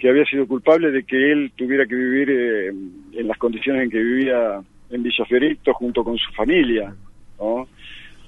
que 0.00 0.08
había 0.08 0.24
sido 0.24 0.46
culpable 0.46 0.90
de 0.90 1.04
que 1.04 1.30
él 1.30 1.52
tuviera 1.54 1.86
que 1.86 1.94
vivir 1.94 2.30
eh, 2.30 2.68
en 2.68 3.28
las 3.28 3.36
condiciones 3.36 3.82
en 3.84 3.90
que 3.90 3.98
vivía 3.98 4.60
en 4.90 5.02
Villa 5.02 5.24
Fiorito 5.26 5.74
junto 5.74 6.02
con 6.02 6.16
su 6.16 6.32
familia, 6.32 6.92
¿no? 7.38 7.68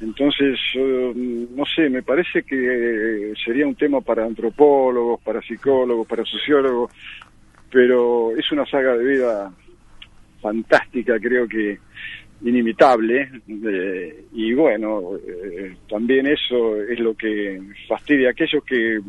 Entonces, 0.03 0.59
no 0.75 1.65
sé, 1.65 1.89
me 1.89 2.03
parece 2.03 2.43
que 2.43 3.33
sería 3.45 3.69
un 3.69 3.77
tema 3.77 4.01
para 4.01 4.25
antropólogos, 4.25 5.21
para 5.21 5.41
psicólogos, 5.41 6.09
para 6.09 6.25
sociólogos, 6.25 6.91
pero 7.71 8.37
es 8.37 8.51
una 8.51 8.67
saga 8.67 8.97
de 8.97 9.05
vida 9.05 9.53
fantástica, 10.41 11.21
creo 11.21 11.47
que 11.47 11.79
inimitable, 12.45 13.31
eh, 13.49 14.25
y 14.33 14.53
bueno, 14.55 15.13
eh, 15.25 15.77
también 15.89 16.27
eso 16.27 16.83
es 16.83 16.99
lo 16.99 17.15
que 17.15 17.63
fastidia 17.87 18.29
a 18.29 18.31
aquellos 18.33 18.65
que, 18.65 19.01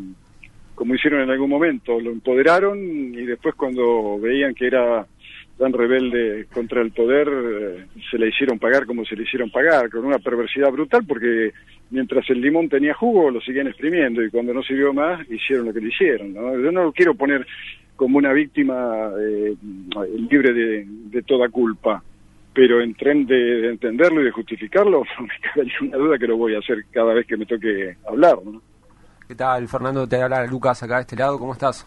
como 0.76 0.94
hicieron 0.94 1.22
en 1.22 1.32
algún 1.32 1.50
momento, 1.50 2.00
lo 2.00 2.12
empoderaron 2.12 2.78
y 2.80 3.26
después 3.26 3.56
cuando 3.56 4.20
veían 4.20 4.54
que 4.54 4.68
era 4.68 5.08
tan 5.58 5.72
rebelde 5.72 6.48
contra 6.54 6.82
el 6.82 6.92
poder, 6.92 7.28
eh, 7.30 7.86
se 8.10 8.18
le 8.18 8.30
hicieron 8.30 8.60
pagar 8.60 8.86
como 8.86 9.06
se 9.06 9.16
le 9.16 9.24
hicieron 9.24 9.52
pagar, 9.52 9.90
con 9.90 10.06
una 10.06 10.20
perversidad 10.20 10.72
brutal, 10.72 11.06
porque 11.08 11.52
mientras 11.92 12.28
el 12.30 12.42
limón 12.42 12.70
tenía 12.70 12.94
jugo, 12.94 13.30
lo 13.30 13.40
seguían 13.42 13.68
exprimiendo, 13.68 14.24
y 14.24 14.30
cuando 14.30 14.54
no 14.54 14.64
sirvió 14.64 14.94
más, 14.94 15.22
hicieron 15.30 15.68
lo 15.68 15.74
que 15.74 15.82
le 15.82 15.90
hicieron. 15.90 16.34
¿no? 16.34 16.58
Yo 16.58 16.72
no 16.72 16.86
lo 16.86 16.92
quiero 16.92 17.14
poner 17.14 17.46
como 17.96 18.18
una 18.18 18.34
víctima 18.34 19.12
eh, 19.20 19.56
libre 20.30 20.54
de, 20.54 21.22
toda 21.22 21.48
culpa, 21.50 22.04
pero 22.54 22.82
en 22.82 22.96
tren 22.96 23.26
de, 23.28 23.70
entenderlo 23.70 24.22
y 24.22 24.26
de 24.26 24.32
justificarlo, 24.32 25.04
me 25.20 25.40
cabe 25.42 25.72
una 25.82 25.98
duda 25.98 26.18
que 26.18 26.28
lo 26.28 26.38
voy 26.38 26.56
a 26.56 26.60
hacer 26.60 26.84
cada 26.92 27.14
vez 27.14 27.28
que 27.28 27.38
me 27.38 27.46
toque 27.46 27.96
hablar. 28.08 28.38
¿no? 28.44 28.62
¿Qué 29.28 29.36
tal, 29.36 29.68
Fernando? 29.68 30.08
Te 30.08 30.22
habla 30.22 30.46
Lucas 30.48 30.82
acá 30.82 30.96
de 30.96 31.02
este 31.02 31.16
lado, 31.16 31.38
¿cómo 31.38 31.54
estás? 31.54 31.86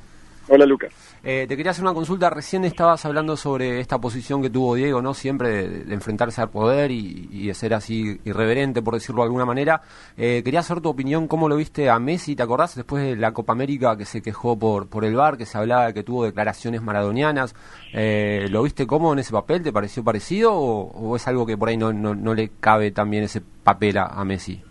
Hola 0.48 0.64
Lucas. 0.64 0.92
Eh, 1.24 1.46
te 1.48 1.56
quería 1.56 1.72
hacer 1.72 1.82
una 1.82 1.92
consulta. 1.92 2.30
Recién 2.30 2.64
estabas 2.64 3.04
hablando 3.04 3.36
sobre 3.36 3.80
esta 3.80 4.00
posición 4.00 4.40
que 4.42 4.48
tuvo 4.48 4.76
Diego, 4.76 5.02
¿no? 5.02 5.12
Siempre 5.12 5.68
de, 5.68 5.94
enfrentarse 5.94 6.40
al 6.40 6.50
poder 6.50 6.92
y, 6.92 7.48
de 7.48 7.54
ser 7.54 7.74
así 7.74 8.20
irreverente, 8.24 8.80
por 8.80 8.94
decirlo 8.94 9.22
de 9.22 9.26
alguna 9.26 9.44
manera. 9.44 9.82
Eh, 10.16 10.42
quería 10.44 10.62
saber 10.62 10.84
tu 10.84 10.88
opinión, 10.88 11.26
¿cómo 11.26 11.48
lo 11.48 11.56
viste 11.56 11.90
a 11.90 11.98
Messi? 11.98 12.36
¿Te 12.36 12.44
acordás 12.44 12.76
después 12.76 13.02
de 13.02 13.16
la 13.16 13.32
Copa 13.32 13.54
América 13.54 13.96
que 13.96 14.04
se 14.04 14.22
quejó 14.22 14.56
por, 14.56 14.88
por 14.88 15.04
el 15.04 15.16
bar, 15.16 15.36
que 15.36 15.46
se 15.46 15.58
hablaba 15.58 15.88
de 15.88 15.94
que 15.94 16.04
tuvo 16.04 16.24
declaraciones 16.24 16.80
maradonianas? 16.80 17.56
Eh, 17.92 18.46
¿Lo 18.48 18.62
viste 18.62 18.86
cómo 18.86 19.12
en 19.12 19.18
ese 19.18 19.32
papel? 19.32 19.64
¿Te 19.64 19.72
pareció 19.72 20.04
parecido 20.04 20.54
o, 20.54 21.16
es 21.16 21.26
algo 21.26 21.44
que 21.44 21.58
por 21.58 21.70
ahí 21.70 21.76
no, 21.76 21.92
no, 21.92 22.34
le 22.34 22.50
cabe 22.60 22.92
también 22.92 23.24
ese 23.24 23.40
papel 23.40 23.98
a 23.98 24.24
Messi? 24.24 24.62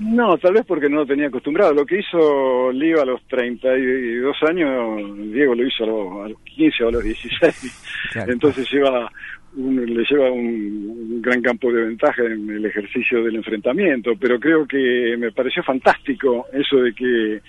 No, 0.00 0.38
tal 0.38 0.54
vez 0.54 0.64
porque 0.66 0.88
no 0.88 0.96
lo 0.96 1.06
tenía 1.06 1.26
acostumbrado. 1.26 1.74
Lo 1.74 1.84
que 1.84 1.98
hizo 1.98 2.72
Lío 2.72 3.02
a 3.02 3.04
los 3.04 3.22
32 3.26 4.36
años, 4.48 5.30
Diego 5.30 5.54
lo 5.54 5.66
hizo 5.66 5.84
a 6.24 6.28
los, 6.28 6.40
15 6.42 6.84
o 6.84 6.88
a 6.88 6.92
los 6.92 7.04
16. 7.04 8.14
Entonces 8.26 8.70
lleva 8.72 9.10
le 9.56 10.04
lleva 10.04 10.30
un, 10.30 11.20
gran 11.20 11.42
campo 11.42 11.72
de 11.72 11.84
ventaja 11.84 12.22
en 12.22 12.48
el 12.48 12.64
ejercicio 12.64 13.22
del 13.22 13.36
enfrentamiento. 13.36 14.12
Pero 14.18 14.40
creo 14.40 14.66
que 14.66 15.16
me 15.18 15.32
pareció 15.32 15.62
fantástico 15.62 16.46
eso 16.52 16.78
de 16.78 16.94
que 16.94 17.40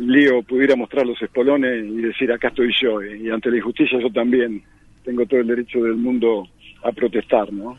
Lío 0.00 0.42
pudiera 0.42 0.74
mostrar 0.74 1.06
los 1.06 1.20
espolones 1.22 1.84
y 1.86 2.02
decir 2.02 2.32
acá 2.32 2.48
estoy 2.48 2.74
yo. 2.80 3.00
Y 3.02 3.30
ante 3.30 3.50
la 3.50 3.58
injusticia 3.58 4.00
yo 4.00 4.10
también 4.10 4.62
tengo 5.04 5.24
todo 5.26 5.40
el 5.40 5.46
derecho 5.46 5.80
del 5.80 5.94
mundo 5.94 6.48
a 6.82 6.90
protestar, 6.90 7.52
¿no? 7.52 7.76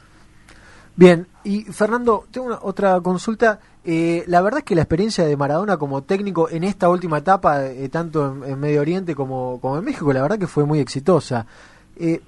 Bien, 0.96 1.28
y 1.44 1.64
Fernando, 1.64 2.26
tengo 2.32 2.48
una, 2.48 2.60
otra 2.62 3.00
consulta. 3.02 3.60
Eh, 3.86 4.24
la 4.28 4.42
verdad 4.42 4.60
es 4.60 4.66
que 4.66 4.76
la 4.76 4.82
experiencia 4.82 5.26
de 5.26 5.38
Maradona 5.38 5.78
como 5.78 6.04
técnico 6.04 6.50
en 6.50 6.64
esta 6.64 6.90
última 6.90 7.20
etapa, 7.20 7.66
eh, 7.66 7.88
tanto 7.90 8.46
en, 8.46 8.60
Medio 8.60 8.82
Oriente 8.82 9.16
como, 9.16 9.60
como, 9.62 9.78
en 9.78 9.86
México, 9.86 10.12
la 10.12 10.22
verdad 10.22 10.38
que 10.38 10.48
fue 10.48 10.66
muy 10.66 10.80
exitosa. 10.80 11.46
Eh, 11.96 12.22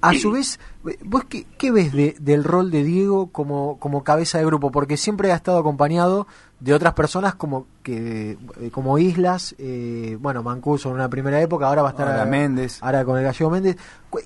a 0.00 0.14
su 0.14 0.32
vez, 0.32 0.60
¿vos 1.02 1.24
qué, 1.24 1.70
ves 1.70 1.92
del 1.92 2.44
rol 2.44 2.70
de 2.70 2.84
Diego 2.84 3.30
como, 3.32 3.78
como 3.78 4.04
cabeza 4.04 4.38
de 4.38 4.44
grupo? 4.44 4.70
Porque 4.70 4.96
siempre 4.96 5.32
ha 5.32 5.36
estado 5.36 5.58
acompañado 5.58 6.26
de 6.60 6.74
otras 6.74 6.94
personas 6.94 7.34
como 7.34 7.66
que 7.82 8.36
como 8.72 8.98
Islas, 8.98 9.56
bueno, 10.18 10.42
Mancuso 10.42 10.88
en 10.90 10.96
una 10.96 11.08
primera 11.08 11.40
época, 11.40 11.66
ahora 11.66 11.82
va 11.82 11.88
a 11.88 11.92
estar 11.92 12.08
ahora, 12.08 12.24
Méndez. 12.24 12.78
ahora 12.82 13.04
con 13.04 13.18
el 13.18 13.24
gallego 13.24 13.50
Méndez. 13.50 13.76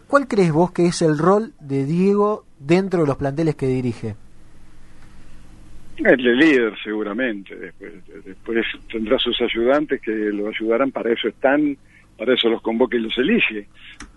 ¿Cuál 0.07 0.29
crees 0.29 0.53
vos 0.53 0.73
que 0.73 0.87
es 0.87 1.03
el 1.03 1.19
rol 1.19 1.53
de 1.61 1.85
Diego 1.85 2.45
dentro 2.59 3.01
de 3.01 3.07
los 3.07 3.17
planteles 3.17 3.55
que 3.55 3.67
dirige? 3.67 4.17
El 5.99 6.39
líder 6.39 6.75
seguramente, 6.83 7.55
después, 7.55 7.93
después 8.25 8.67
tendrá 8.91 9.19
sus 9.19 9.41
ayudantes 9.41 10.01
que 10.01 10.11
lo 10.11 10.49
ayudarán, 10.49 10.91
para 10.91 11.13
eso 11.13 11.29
están, 11.29 11.77
para 12.19 12.35
eso 12.35 12.49
los 12.49 12.63
convoca 12.63 12.97
y 12.97 13.01
los 13.01 13.17
elige, 13.19 13.69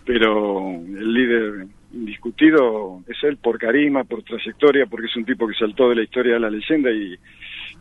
pero 0.06 0.72
el 0.72 1.14
líder 1.14 1.68
indiscutido 1.94 3.02
es 3.08 3.18
él 3.24 3.38
por 3.38 3.58
carisma, 3.58 4.04
por 4.04 4.24
trayectoria, 4.24 4.86
porque 4.86 5.08
es 5.08 5.16
un 5.16 5.26
tipo 5.26 5.48
que 5.48 5.56
saltó 5.56 5.90
de 5.90 5.96
la 5.96 6.04
historia 6.04 6.34
de 6.34 6.40
la 6.40 6.50
leyenda 6.50 6.92
y 6.92 7.18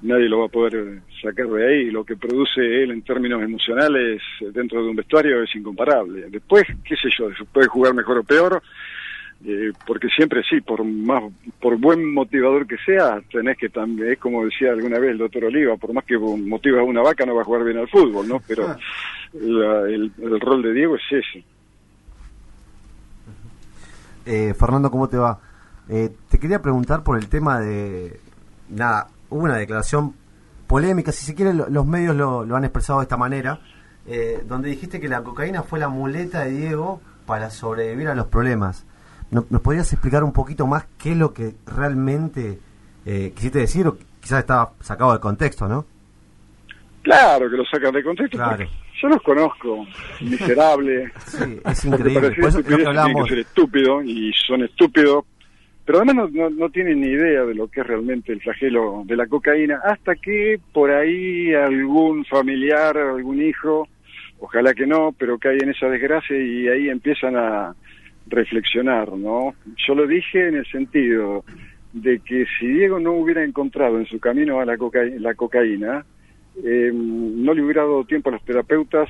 nadie 0.02 0.28
lo 0.28 0.40
va 0.40 0.46
a 0.46 0.48
poder 0.48 1.00
sacar 1.22 1.48
de 1.48 1.66
ahí. 1.66 1.90
Lo 1.90 2.04
que 2.04 2.16
produce 2.16 2.60
él 2.82 2.92
en 2.92 3.02
términos 3.02 3.42
emocionales 3.42 4.22
dentro 4.52 4.82
de 4.82 4.90
un 4.90 4.96
vestuario 4.96 5.42
es 5.42 5.54
incomparable. 5.54 6.26
Después, 6.30 6.64
qué 6.84 6.96
sé 6.96 7.08
yo, 7.16 7.28
puede 7.52 7.66
jugar 7.66 7.94
mejor 7.94 8.18
o 8.18 8.24
peor, 8.24 8.62
eh, 9.46 9.72
porque 9.86 10.08
siempre 10.08 10.42
sí, 10.48 10.60
por 10.60 10.84
más 10.84 11.22
por 11.60 11.76
buen 11.76 12.14
motivador 12.14 12.66
que 12.66 12.78
sea, 12.78 13.20
tenés 13.30 13.58
que 13.58 13.68
también, 13.68 14.12
es 14.12 14.18
como 14.18 14.44
decía 14.44 14.70
alguna 14.70 14.98
vez 14.98 15.10
el 15.10 15.18
doctor 15.18 15.44
Oliva, 15.44 15.76
por 15.76 15.92
más 15.92 16.04
que 16.04 16.16
motiva 16.16 16.80
a 16.80 16.84
una 16.84 17.02
vaca 17.02 17.26
no 17.26 17.34
va 17.34 17.42
a 17.42 17.44
jugar 17.44 17.64
bien 17.64 17.76
al 17.76 17.88
fútbol, 17.88 18.26
¿no? 18.26 18.40
Pero 18.46 18.68
ah. 18.68 18.78
el, 19.34 20.10
rol 20.40 20.62
de 20.62 20.72
Diego 20.72 20.96
es 20.96 21.02
ese. 21.10 21.44
Eh, 24.26 24.54
Fernando, 24.58 24.90
¿cómo 24.90 25.08
te 25.08 25.16
va? 25.16 25.40
Eh, 25.88 26.14
te 26.28 26.38
quería 26.38 26.62
preguntar 26.62 27.02
por 27.02 27.18
el 27.18 27.28
tema 27.28 27.60
de, 27.60 28.20
nada, 28.68 29.08
hubo 29.30 29.44
una 29.44 29.56
declaración 29.56 30.14
polémica, 30.66 31.12
si 31.12 31.26
se 31.26 31.34
quiere, 31.34 31.52
los 31.52 31.86
medios 31.86 32.16
lo, 32.16 32.56
han 32.56 32.64
expresado 32.64 33.00
de 33.00 33.04
esta 33.04 33.16
manera, 33.16 33.60
donde 34.46 34.68
dijiste 34.68 35.00
que 35.00 35.08
la 35.08 35.22
cocaína 35.22 35.62
fue 35.62 35.78
la 35.78 35.88
muleta 35.88 36.40
de 36.40 36.50
Diego 36.50 37.00
para 37.26 37.50
sobrevivir 37.50 38.08
a 38.08 38.14
los 38.14 38.26
problemas. 38.26 38.84
¿Nos 39.30 39.60
podrías 39.62 39.92
explicar 39.92 40.22
un 40.22 40.32
poquito 40.32 40.66
más 40.66 40.86
qué 40.98 41.12
es 41.12 41.18
lo 41.18 41.32
que 41.32 41.56
realmente 41.66 42.60
eh, 43.04 43.32
quisiste 43.34 43.58
decir 43.58 43.86
o 43.86 43.96
quizás 44.20 44.40
estaba 44.40 44.72
sacado 44.80 45.12
de 45.12 45.20
contexto, 45.20 45.68
no? 45.68 45.86
Claro 47.04 47.48
que 47.48 47.56
lo 47.56 47.64
sacan 47.66 47.92
de 47.92 48.02
contexto. 48.02 48.38
Yo 49.00 49.08
los 49.08 49.22
conozco, 49.22 49.86
miserable. 50.20 51.12
Sí, 51.26 51.60
es 51.64 51.84
increíble. 51.84 52.30
Por 52.32 52.48
eso 52.48 52.64
que 52.64 52.74
hablamos... 52.74 53.28
ser 53.28 53.38
estúpido 53.38 54.02
y 54.02 54.32
son 54.46 54.64
estúpidos, 54.64 55.24
pero 55.84 55.98
además 55.98 56.32
no, 56.32 56.50
no, 56.50 56.70
tienen 56.70 57.00
ni 57.00 57.08
idea 57.08 57.44
de 57.44 57.54
lo 57.54 57.68
que 57.68 57.82
es 57.82 57.86
realmente 57.86 58.32
el 58.32 58.40
flagelo 58.40 59.02
de 59.04 59.16
la 59.16 59.26
cocaína, 59.26 59.80
hasta 59.84 60.16
que 60.16 60.58
por 60.72 60.90
ahí 60.90 61.54
algún 61.54 62.24
familiar, 62.24 62.96
algún 62.96 63.42
hijo, 63.42 63.86
ojalá 64.40 64.74
que 64.74 64.86
no, 64.86 65.14
pero 65.16 65.38
cae 65.38 65.58
en 65.60 65.70
esa 65.70 65.86
desgracia 65.88 66.36
y 66.36 66.68
ahí 66.68 66.88
empiezan 66.88 67.36
a, 67.36 67.74
reflexionar, 68.26 69.12
¿no? 69.12 69.54
Yo 69.86 69.94
lo 69.94 70.06
dije 70.06 70.48
en 70.48 70.56
el 70.56 70.66
sentido 70.66 71.44
de 71.92 72.20
que 72.20 72.46
si 72.58 72.66
Diego 72.66 72.98
no 72.98 73.12
hubiera 73.12 73.44
encontrado 73.44 73.98
en 73.98 74.06
su 74.06 74.18
camino 74.18 74.60
a 74.60 74.64
la, 74.64 74.76
la 75.18 75.34
cocaína, 75.34 76.04
em, 76.62 77.42
no 77.42 77.54
le 77.54 77.62
hubiera 77.62 77.82
dado 77.82 78.04
tiempo 78.04 78.28
a 78.28 78.32
los 78.32 78.44
terapeutas 78.44 79.08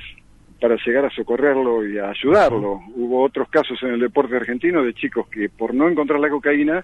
para 0.59 0.77
llegar 0.85 1.05
a 1.05 1.09
socorrerlo 1.09 1.87
y 1.87 1.97
a 1.97 2.09
ayudarlo. 2.09 2.81
Hubo 2.95 3.23
otros 3.23 3.49
casos 3.49 3.81
en 3.83 3.89
el 3.89 3.99
deporte 3.99 4.35
argentino 4.35 4.83
de 4.83 4.93
chicos 4.93 5.27
que 5.27 5.49
por 5.49 5.73
no 5.73 5.87
encontrar 5.89 6.19
la 6.19 6.29
cocaína 6.29 6.83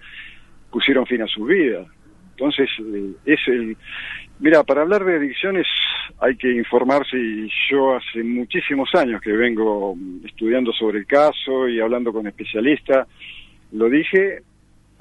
pusieron 0.70 1.06
fin 1.06 1.22
a 1.22 1.28
sus 1.28 1.48
vidas. 1.48 1.88
Entonces, 2.32 2.70
eh, 2.80 3.12
es 3.26 3.40
el... 3.48 3.78
Mira, 4.40 4.64
para 4.64 4.82
hablar 4.82 5.06
de 5.06 5.18
adicciones 5.18 5.68
hay 6.20 6.36
que 6.36 6.52
informarse 6.52 7.18
y 7.18 7.50
yo 7.70 7.96
hace 7.96 8.24
muchísimos 8.24 8.90
años 8.96 9.22
que 9.22 9.32
vengo 9.32 9.96
estudiando 10.26 10.74
sobre 10.74 11.00
el 11.00 11.06
caso 11.06 11.68
y 11.68 11.80
hablando 11.80 12.12
con 12.12 12.26
especialistas. 12.28 13.08
Lo 13.72 13.90
dije 13.90 14.42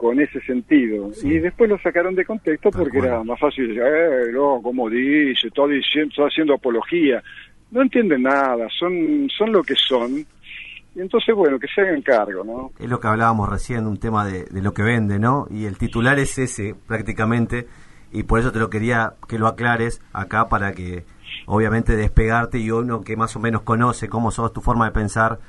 con 0.00 0.18
ese 0.18 0.40
sentido. 0.40 1.10
Y 1.22 1.38
después 1.40 1.68
lo 1.68 1.78
sacaron 1.78 2.14
de 2.14 2.24
contexto 2.24 2.70
porque 2.70 3.00
era 3.00 3.22
más 3.22 3.38
fácil 3.38 3.68
decir, 3.68 3.82
eh, 3.84 4.32
no, 4.32 4.60
como 4.62 4.88
dice, 4.88 5.48
está, 5.48 5.66
diciendo, 5.66 6.08
está 6.08 6.22
haciendo 6.22 6.54
apología. 6.54 7.22
No 7.70 7.82
entienden 7.82 8.22
nada, 8.22 8.66
son, 8.78 9.28
son 9.28 9.52
lo 9.52 9.62
que 9.62 9.74
son 9.74 10.24
Y 10.94 11.00
entonces, 11.00 11.34
bueno, 11.34 11.58
que 11.58 11.66
se 11.66 11.82
hagan 11.82 12.00
cargo, 12.00 12.42
¿no? 12.42 12.70
Es 12.78 12.88
lo 12.88 12.98
que 12.98 13.08
hablábamos 13.08 13.50
recién, 13.50 13.86
un 13.86 13.98
tema 13.98 14.24
de, 14.24 14.44
de 14.44 14.62
lo 14.62 14.72
que 14.72 14.82
vende, 14.82 15.18
¿no? 15.18 15.46
Y 15.50 15.66
el 15.66 15.76
titular 15.76 16.18
es 16.18 16.38
ese, 16.38 16.74
prácticamente, 16.86 17.66
y 18.10 18.22
por 18.22 18.40
eso 18.40 18.52
te 18.52 18.58
lo 18.58 18.70
quería 18.70 19.12
que 19.28 19.38
lo 19.38 19.48
aclares 19.48 20.00
acá 20.14 20.48
para 20.48 20.72
que, 20.72 21.04
obviamente, 21.44 21.94
despegarte 21.94 22.58
y 22.58 22.70
uno 22.70 23.02
que 23.02 23.18
más 23.18 23.36
o 23.36 23.38
menos 23.38 23.60
conoce 23.62 24.08
cómo 24.08 24.30
sos, 24.30 24.50
tu 24.54 24.62
forma 24.62 24.86
de 24.86 24.92
pensar, 24.92 25.40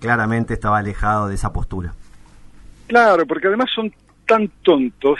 claramente 0.00 0.52
estaba 0.52 0.78
alejado 0.78 1.28
de 1.28 1.36
esa 1.36 1.52
postura. 1.52 1.94
Claro, 2.86 3.26
porque 3.26 3.48
además 3.48 3.70
son 3.74 3.92
tan 4.26 4.48
tontos 4.62 5.18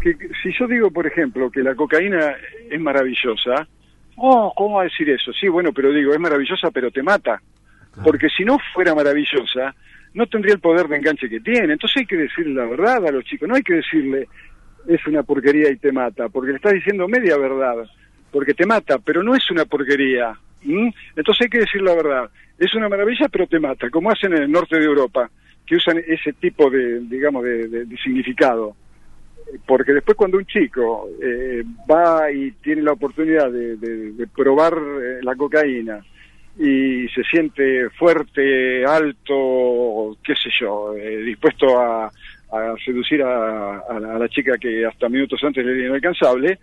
que 0.00 0.16
si 0.42 0.52
yo 0.58 0.66
digo, 0.66 0.90
por 0.90 1.06
ejemplo, 1.06 1.50
que 1.50 1.62
la 1.62 1.74
cocaína 1.74 2.34
es 2.70 2.80
maravillosa, 2.80 3.66
oh, 4.16 4.52
¿cómo 4.56 4.76
va 4.76 4.82
a 4.82 4.84
decir 4.84 5.08
eso? 5.10 5.32
Sí, 5.32 5.48
bueno, 5.48 5.72
pero 5.72 5.92
digo, 5.92 6.12
es 6.12 6.20
maravillosa, 6.20 6.70
pero 6.70 6.90
te 6.90 7.02
mata. 7.02 7.40
Porque 8.02 8.28
si 8.28 8.44
no 8.44 8.58
fuera 8.74 8.94
maravillosa, 8.94 9.74
no 10.14 10.26
tendría 10.26 10.54
el 10.54 10.60
poder 10.60 10.88
de 10.88 10.96
enganche 10.96 11.28
que 11.28 11.40
tiene. 11.40 11.74
Entonces 11.74 11.98
hay 11.98 12.06
que 12.06 12.16
decirle 12.16 12.54
la 12.54 12.66
verdad 12.66 13.06
a 13.06 13.12
los 13.12 13.24
chicos, 13.24 13.48
no 13.48 13.54
hay 13.54 13.62
que 13.62 13.74
decirle 13.74 14.28
es 14.86 15.06
una 15.06 15.22
porquería 15.22 15.70
y 15.70 15.76
te 15.76 15.92
mata, 15.92 16.28
porque 16.28 16.50
le 16.50 16.56
estás 16.56 16.72
diciendo 16.72 17.06
media 17.06 17.36
verdad, 17.36 17.88
porque 18.30 18.54
te 18.54 18.66
mata, 18.66 18.98
pero 18.98 19.22
no 19.22 19.34
es 19.34 19.48
una 19.50 19.64
porquería. 19.64 20.34
Entonces 20.64 21.42
hay 21.42 21.48
que 21.48 21.60
decir 21.60 21.82
la 21.82 21.94
verdad, 21.94 22.30
es 22.58 22.74
una 22.74 22.88
maravilla, 22.88 23.28
pero 23.28 23.46
te 23.46 23.60
mata, 23.60 23.90
como 23.90 24.10
hacen 24.10 24.32
en 24.32 24.44
el 24.44 24.50
norte 24.50 24.78
de 24.78 24.84
Europa, 24.84 25.30
que 25.72 25.76
usan 25.76 26.04
ese 26.06 26.34
tipo 26.34 26.68
de, 26.68 27.00
digamos, 27.00 27.42
de, 27.42 27.86
significado. 28.04 28.76
Porque 29.66 29.94
después 29.94 30.18
cuando 30.18 30.36
un 30.36 30.44
chico 30.44 31.08
eh, 31.18 31.62
va 31.90 32.30
y 32.30 32.50
tiene 32.62 32.82
la 32.82 32.92
oportunidad 32.92 33.50
de, 33.50 33.78
de- 33.78 34.26
probar 34.36 34.74
eh, 34.74 35.20
la 35.22 35.34
cocaína 35.34 36.04
y 36.58 37.08
se 37.08 37.22
siente 37.24 37.88
fuerte, 37.88 38.84
alto, 38.84 40.14
qué 40.22 40.34
sé 40.34 40.50
yo, 40.60 40.94
eh, 40.94 41.22
dispuesto 41.22 41.80
a, 41.80 42.10
seducir 42.84 43.22
a 43.22 43.82
la, 43.98 44.14
a 44.16 44.18
la 44.18 44.28
chica 44.28 44.58
que 44.58 44.84
hasta 44.84 45.08
minutos 45.08 45.42
antes 45.42 45.64
le 45.64 45.72
era 45.72 45.86
inalcanzable, 45.88 46.58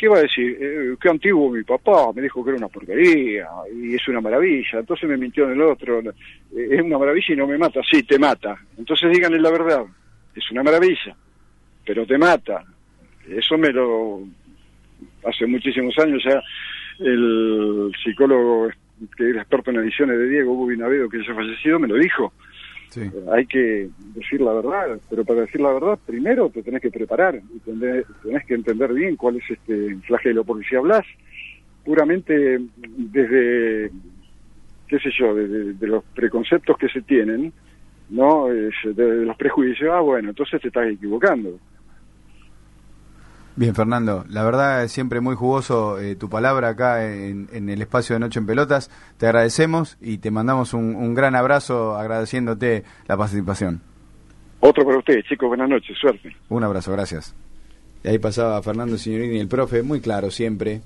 ¿qué 0.00 0.08
va 0.08 0.16
a 0.16 0.22
decir? 0.22 0.56
Eh, 0.58 0.96
qué 0.98 1.10
antiguo 1.10 1.50
mi 1.50 1.62
papá, 1.62 2.10
me 2.14 2.22
dijo 2.22 2.42
que 2.42 2.48
era 2.48 2.56
una 2.56 2.68
porquería 2.68 3.46
y 3.70 3.94
es 3.94 4.08
una 4.08 4.22
maravilla, 4.22 4.78
entonces 4.78 5.06
me 5.06 5.18
mintió 5.18 5.44
en 5.44 5.52
el 5.52 5.60
otro, 5.60 6.00
eh, 6.00 6.12
es 6.52 6.80
una 6.80 6.96
maravilla 6.96 7.34
y 7.34 7.36
no 7.36 7.46
me 7.46 7.58
mata, 7.58 7.82
sí, 7.82 8.02
te 8.04 8.18
mata. 8.18 8.56
Entonces 8.78 9.12
díganle 9.12 9.38
la 9.38 9.50
verdad, 9.50 9.84
es 10.34 10.50
una 10.52 10.62
maravilla, 10.62 11.14
pero 11.84 12.06
te 12.06 12.16
mata. 12.16 12.64
Eso 13.28 13.58
me 13.58 13.70
lo... 13.72 14.22
Hace 15.22 15.46
muchísimos 15.46 15.96
años 15.98 16.22
ya 16.24 16.42
el 16.98 17.92
psicólogo 18.02 18.70
que 19.18 19.28
era 19.28 19.42
experto 19.42 19.70
en 19.70 19.80
ediciones 19.80 20.18
de 20.18 20.28
Diego 20.30 20.52
Hugo 20.52 20.72
Navedo, 20.72 21.10
que 21.10 21.22
ya 21.22 21.34
fallecido, 21.34 21.78
me 21.78 21.88
lo 21.88 21.96
dijo. 21.96 22.32
Hay 23.32 23.46
que 23.46 23.88
decir 24.14 24.40
la 24.40 24.52
verdad, 24.52 24.98
pero 25.08 25.24
para 25.24 25.42
decir 25.42 25.60
la 25.60 25.72
verdad, 25.72 25.98
primero 26.04 26.50
te 26.50 26.62
tenés 26.62 26.82
que 26.82 26.90
preparar 26.90 27.36
y 27.36 27.58
tenés, 27.60 28.04
que 28.46 28.54
entender 28.54 28.92
bien 28.92 29.16
cuál 29.16 29.36
es 29.36 29.44
este 29.50 29.96
flagelo, 30.06 30.42
porque 30.44 30.66
si 30.68 30.74
hablas 30.76 31.06
puramente 31.84 32.58
desde, 32.76 33.90
qué 34.88 34.98
sé 34.98 35.10
yo, 35.18 35.34
de, 35.34 35.74
de- 35.74 35.86
los 35.86 36.04
preconceptos 36.14 36.76
que 36.78 36.88
se 36.88 37.02
tienen, 37.02 37.52
¿no? 38.08 38.48
De, 38.48 38.70
de 38.84 39.24
los 39.24 39.36
prejuicios, 39.36 39.90
ah, 39.92 40.00
bueno, 40.00 40.30
entonces 40.30 40.60
te 40.60 40.68
estás 40.68 40.88
equivocando. 40.90 41.58
Bien, 43.56 43.74
Fernando, 43.74 44.24
la 44.28 44.44
verdad 44.44 44.84
es 44.84 44.92
siempre 44.92 45.20
muy 45.20 45.34
jugoso 45.34 46.00
eh, 46.00 46.14
tu 46.14 46.30
palabra 46.30 46.68
acá 46.68 47.04
en, 47.04 47.48
en 47.52 47.68
el 47.68 47.82
espacio 47.82 48.14
de 48.14 48.20
Noche 48.20 48.38
en 48.38 48.46
Pelotas. 48.46 48.90
Te 49.18 49.26
agradecemos 49.26 49.98
y 50.00 50.18
te 50.18 50.30
mandamos 50.30 50.72
un, 50.72 50.94
un 50.94 51.14
gran 51.14 51.34
abrazo 51.34 51.96
agradeciéndote 51.96 52.84
la 53.06 53.16
participación. 53.16 53.82
Otro 54.60 54.84
para 54.84 54.98
ustedes, 54.98 55.24
chicos, 55.24 55.48
buenas 55.48 55.68
noches, 55.68 55.96
suerte. 55.98 56.34
Un 56.48 56.64
abrazo, 56.64 56.92
gracias. 56.92 57.34
Y 58.02 58.08
ahí 58.08 58.18
pasaba 58.18 58.62
Fernando 58.62 58.96
Signorini, 58.96 59.40
el 59.40 59.48
profe, 59.48 59.82
muy 59.82 60.00
claro 60.00 60.30
siempre, 60.30 60.80